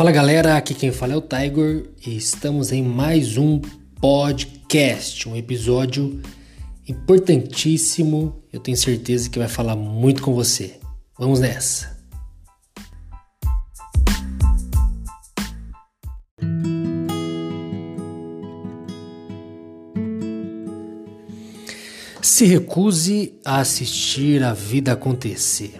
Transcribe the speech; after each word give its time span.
Fala 0.00 0.12
galera, 0.12 0.56
aqui 0.56 0.72
quem 0.72 0.90
fala 0.90 1.12
é 1.12 1.16
o 1.16 1.20
Tiger 1.20 1.90
e 2.06 2.16
estamos 2.16 2.72
em 2.72 2.82
mais 2.82 3.36
um 3.36 3.60
podcast, 4.00 5.28
um 5.28 5.36
episódio 5.36 6.22
importantíssimo. 6.88 8.42
Eu 8.50 8.60
tenho 8.60 8.78
certeza 8.78 9.28
que 9.28 9.38
vai 9.38 9.46
falar 9.46 9.76
muito 9.76 10.22
com 10.22 10.32
você. 10.32 10.80
Vamos 11.18 11.38
nessa! 11.38 12.00
Se 22.22 22.46
recuse 22.46 23.34
a 23.44 23.58
assistir 23.58 24.42
a 24.42 24.54
vida 24.54 24.92
acontecer. 24.92 25.78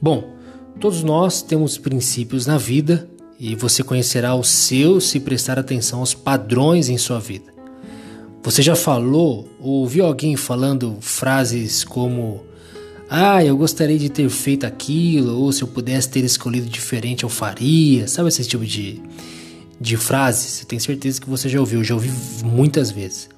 Bom, 0.00 0.36
todos 0.78 1.02
nós 1.02 1.42
temos 1.42 1.76
princípios 1.76 2.46
na 2.46 2.58
vida 2.58 3.10
e 3.38 3.54
você 3.54 3.82
conhecerá 3.82 4.34
o 4.34 4.42
seu 4.42 5.00
se 5.00 5.20
prestar 5.20 5.58
atenção 5.58 6.00
aos 6.00 6.14
padrões 6.14 6.88
em 6.88 6.98
sua 6.98 7.18
vida. 7.18 7.54
Você 8.42 8.62
já 8.62 8.76
falou 8.76 9.48
ou 9.60 9.80
ouviu 9.80 10.06
alguém 10.06 10.36
falando 10.36 10.98
frases 11.00 11.82
como 11.82 12.44
ah, 13.08 13.44
eu 13.44 13.56
gostaria 13.56 13.98
de 13.98 14.08
ter 14.08 14.28
feito 14.28 14.66
aquilo, 14.66 15.40
ou 15.40 15.52
se 15.52 15.62
eu 15.62 15.68
pudesse 15.68 16.08
ter 16.08 16.24
escolhido 16.24 16.66
diferente, 16.66 17.22
eu 17.22 17.28
faria. 17.28 18.08
Sabe 18.08 18.28
esse 18.28 18.44
tipo 18.44 18.64
de, 18.64 19.00
de 19.80 19.96
frases? 19.96 20.60
Eu 20.60 20.66
tenho 20.66 20.82
certeza 20.82 21.20
que 21.20 21.28
você 21.28 21.48
já 21.48 21.60
ouviu, 21.60 21.84
já 21.84 21.94
ouvi 21.94 22.10
muitas 22.44 22.90
vezes. 22.90 23.28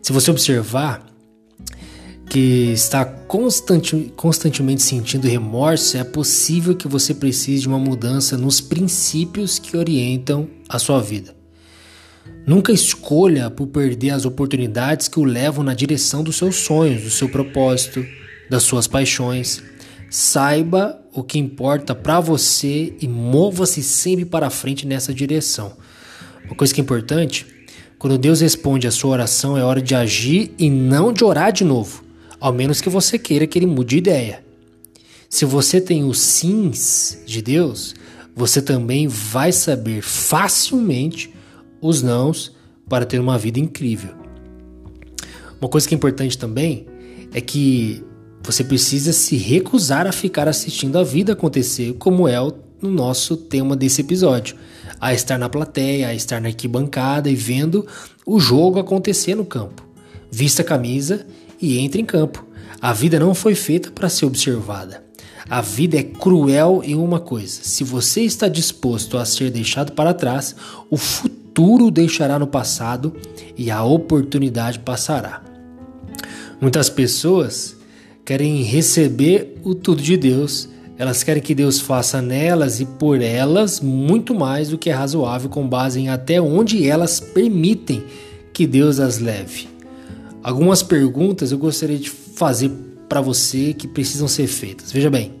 Se 0.00 0.12
você 0.12 0.30
observar, 0.30 1.04
que 2.32 2.72
está 2.72 3.04
constante, 3.04 4.10
constantemente 4.16 4.82
sentindo 4.82 5.28
remorso, 5.28 5.98
é 5.98 6.02
possível 6.02 6.74
que 6.74 6.88
você 6.88 7.12
precise 7.12 7.60
de 7.60 7.68
uma 7.68 7.78
mudança 7.78 8.38
nos 8.38 8.58
princípios 8.58 9.58
que 9.58 9.76
orientam 9.76 10.48
a 10.66 10.78
sua 10.78 10.98
vida. 11.02 11.36
Nunca 12.46 12.72
escolha 12.72 13.50
por 13.50 13.66
perder 13.66 14.12
as 14.12 14.24
oportunidades 14.24 15.08
que 15.08 15.20
o 15.20 15.24
levam 15.24 15.62
na 15.62 15.74
direção 15.74 16.24
dos 16.24 16.36
seus 16.36 16.56
sonhos, 16.56 17.02
do 17.02 17.10
seu 17.10 17.28
propósito, 17.28 18.02
das 18.48 18.62
suas 18.62 18.86
paixões. 18.86 19.62
Saiba 20.08 21.02
o 21.12 21.22
que 21.22 21.38
importa 21.38 21.94
para 21.94 22.18
você 22.18 22.94
e 22.98 23.06
mova-se 23.06 23.82
sempre 23.82 24.24
para 24.24 24.48
frente 24.48 24.86
nessa 24.86 25.12
direção. 25.12 25.76
Uma 26.46 26.54
coisa 26.54 26.72
que 26.72 26.80
é 26.80 26.82
importante, 26.82 27.44
quando 27.98 28.16
Deus 28.16 28.40
responde 28.40 28.86
a 28.86 28.90
sua 28.90 29.10
oração, 29.10 29.58
é 29.58 29.62
hora 29.62 29.82
de 29.82 29.94
agir 29.94 30.54
e 30.58 30.70
não 30.70 31.12
de 31.12 31.22
orar 31.24 31.52
de 31.52 31.62
novo 31.62 32.10
ao 32.42 32.52
menos 32.52 32.80
que 32.80 32.90
você 32.90 33.16
queira 33.16 33.46
que 33.46 33.56
ele 33.56 33.66
mude 33.66 33.90
de 33.90 33.98
ideia. 33.98 34.44
Se 35.28 35.44
você 35.44 35.80
tem 35.80 36.02
os 36.02 36.18
sims 36.18 37.22
de 37.24 37.40
Deus, 37.40 37.94
você 38.34 38.60
também 38.60 39.06
vai 39.06 39.52
saber 39.52 40.02
facilmente 40.02 41.32
os 41.80 42.02
nãos 42.02 42.52
para 42.88 43.06
ter 43.06 43.20
uma 43.20 43.38
vida 43.38 43.60
incrível. 43.60 44.10
Uma 45.60 45.68
coisa 45.68 45.86
que 45.86 45.94
é 45.94 45.96
importante 45.96 46.36
também 46.36 46.84
é 47.32 47.40
que 47.40 48.02
você 48.42 48.64
precisa 48.64 49.12
se 49.12 49.36
recusar 49.36 50.08
a 50.08 50.12
ficar 50.12 50.48
assistindo 50.48 50.98
a 50.98 51.04
vida 51.04 51.34
acontecer, 51.34 51.92
como 51.92 52.26
é 52.26 52.40
o 52.40 52.52
nosso 52.82 53.36
tema 53.36 53.76
desse 53.76 54.00
episódio. 54.00 54.56
A 55.00 55.14
estar 55.14 55.38
na 55.38 55.48
plateia, 55.48 56.08
a 56.08 56.14
estar 56.14 56.40
na 56.40 56.48
arquibancada 56.48 57.30
e 57.30 57.36
vendo 57.36 57.86
o 58.26 58.40
jogo 58.40 58.80
acontecer 58.80 59.36
no 59.36 59.44
campo. 59.44 59.86
Vista 60.28 60.62
a 60.62 60.64
camisa 60.64 61.24
e 61.62 61.78
entre 61.78 62.02
em 62.02 62.04
campo. 62.04 62.44
A 62.80 62.92
vida 62.92 63.20
não 63.20 63.32
foi 63.32 63.54
feita 63.54 63.92
para 63.92 64.08
ser 64.08 64.26
observada. 64.26 65.02
A 65.48 65.60
vida 65.60 65.96
é 65.96 66.02
cruel 66.02 66.82
em 66.84 66.96
uma 66.96 67.20
coisa: 67.20 67.60
se 67.62 67.84
você 67.84 68.22
está 68.22 68.48
disposto 68.48 69.16
a 69.16 69.24
ser 69.24 69.50
deixado 69.50 69.92
para 69.92 70.12
trás, 70.12 70.56
o 70.90 70.96
futuro 70.96 71.90
deixará 71.90 72.38
no 72.38 72.46
passado 72.46 73.14
e 73.56 73.70
a 73.70 73.84
oportunidade 73.84 74.80
passará. 74.80 75.42
Muitas 76.60 76.88
pessoas 76.88 77.76
querem 78.24 78.62
receber 78.62 79.58
o 79.64 79.74
tudo 79.74 80.00
de 80.00 80.16
Deus, 80.16 80.68
elas 80.96 81.22
querem 81.22 81.42
que 81.42 81.54
Deus 81.54 81.80
faça 81.80 82.22
nelas 82.22 82.80
e 82.80 82.84
por 82.84 83.20
elas 83.20 83.80
muito 83.80 84.34
mais 84.34 84.68
do 84.68 84.78
que 84.78 84.90
é 84.90 84.92
razoável 84.92 85.50
com 85.50 85.66
base 85.66 86.00
em 86.00 86.08
até 86.08 86.40
onde 86.40 86.88
elas 86.88 87.18
permitem 87.18 88.04
que 88.52 88.66
Deus 88.66 89.00
as 89.00 89.18
leve. 89.18 89.71
Algumas 90.42 90.82
perguntas 90.82 91.52
eu 91.52 91.58
gostaria 91.58 91.98
de 91.98 92.10
fazer 92.10 92.70
para 93.08 93.20
você 93.20 93.72
que 93.72 93.86
precisam 93.86 94.26
ser 94.26 94.48
feitas. 94.48 94.90
Veja 94.90 95.08
bem, 95.08 95.34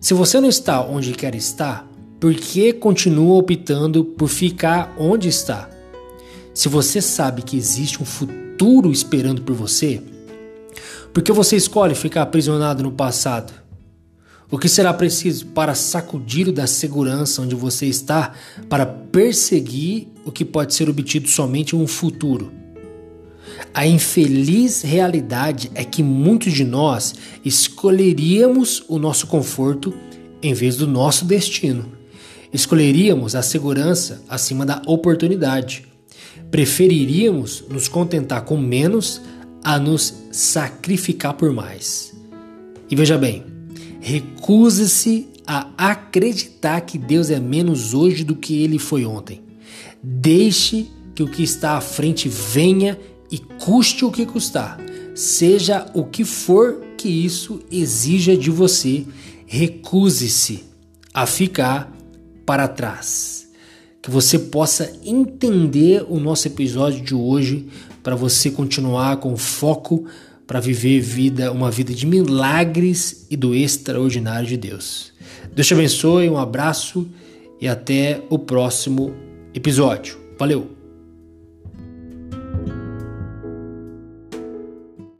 se 0.00 0.12
você 0.12 0.40
não 0.40 0.48
está 0.48 0.84
onde 0.84 1.12
quer 1.12 1.34
estar, 1.34 1.88
por 2.18 2.34
que 2.34 2.72
continua 2.72 3.36
optando 3.36 4.04
por 4.04 4.28
ficar 4.28 4.92
onde 4.98 5.28
está? 5.28 5.70
Se 6.52 6.68
você 6.68 7.00
sabe 7.00 7.42
que 7.42 7.56
existe 7.56 8.02
um 8.02 8.06
futuro 8.06 8.90
esperando 8.90 9.42
por 9.42 9.54
você, 9.54 10.02
por 11.12 11.22
que 11.22 11.30
você 11.30 11.56
escolhe 11.56 11.94
ficar 11.94 12.22
aprisionado 12.22 12.82
no 12.82 12.90
passado? 12.90 13.52
O 14.50 14.58
que 14.58 14.68
será 14.68 14.92
preciso 14.92 15.46
para 15.46 15.74
sacudir 15.74 16.50
da 16.50 16.66
segurança 16.66 17.40
onde 17.40 17.54
você 17.54 17.86
está 17.86 18.34
para 18.68 18.84
perseguir 18.84 20.08
o 20.24 20.32
que 20.32 20.44
pode 20.44 20.74
ser 20.74 20.90
obtido 20.90 21.28
somente 21.28 21.76
em 21.76 21.78
um 21.78 21.86
futuro? 21.86 22.61
A 23.74 23.86
infeliz 23.86 24.82
realidade 24.82 25.70
é 25.74 25.84
que 25.84 26.02
muitos 26.02 26.52
de 26.52 26.64
nós 26.64 27.14
escolheríamos 27.44 28.84
o 28.88 28.98
nosso 28.98 29.26
conforto 29.26 29.94
em 30.42 30.52
vez 30.52 30.76
do 30.76 30.86
nosso 30.86 31.24
destino. 31.24 31.92
Escolheríamos 32.52 33.34
a 33.34 33.42
segurança 33.42 34.22
acima 34.28 34.66
da 34.66 34.82
oportunidade. 34.86 35.86
Preferiríamos 36.50 37.64
nos 37.68 37.88
contentar 37.88 38.44
com 38.44 38.58
menos 38.58 39.22
a 39.64 39.78
nos 39.78 40.14
sacrificar 40.30 41.34
por 41.34 41.52
mais. 41.52 42.12
E 42.90 42.96
veja 42.96 43.16
bem, 43.16 43.44
recuse-se 44.00 45.28
a 45.46 45.70
acreditar 45.76 46.82
que 46.82 46.98
Deus 46.98 47.30
é 47.30 47.40
menos 47.40 47.94
hoje 47.94 48.22
do 48.22 48.36
que 48.36 48.62
ele 48.62 48.78
foi 48.78 49.06
ontem. 49.06 49.40
Deixe 50.02 50.90
que 51.14 51.22
o 51.22 51.28
que 51.28 51.42
está 51.42 51.76
à 51.76 51.80
frente 51.80 52.28
venha 52.28 52.98
e 53.32 53.38
custe 53.38 54.04
o 54.04 54.12
que 54.12 54.26
custar, 54.26 54.78
seja 55.14 55.90
o 55.94 56.04
que 56.04 56.22
for 56.22 56.84
que 56.98 57.08
isso 57.08 57.60
exija 57.72 58.36
de 58.36 58.50
você, 58.50 59.06
recuse-se 59.46 60.64
a 61.12 61.26
ficar 61.26 61.90
para 62.44 62.68
trás. 62.68 63.48
Que 64.02 64.10
você 64.10 64.38
possa 64.38 64.92
entender 65.04 66.04
o 66.08 66.20
nosso 66.20 66.46
episódio 66.46 67.02
de 67.02 67.14
hoje 67.14 67.68
para 68.02 68.14
você 68.14 68.50
continuar 68.50 69.16
com 69.16 69.36
foco 69.36 70.04
para 70.46 70.60
viver 70.60 71.00
vida, 71.00 71.50
uma 71.50 71.70
vida 71.70 71.94
de 71.94 72.04
milagres 72.06 73.26
e 73.30 73.36
do 73.36 73.54
extraordinário 73.54 74.46
de 74.46 74.56
Deus. 74.56 75.12
Deus 75.54 75.66
te 75.66 75.72
abençoe, 75.72 76.28
um 76.28 76.36
abraço 76.36 77.08
e 77.60 77.68
até 77.68 78.22
o 78.28 78.38
próximo 78.38 79.14
episódio. 79.54 80.18
Valeu! 80.38 80.81